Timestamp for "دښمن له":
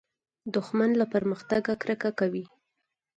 0.53-1.05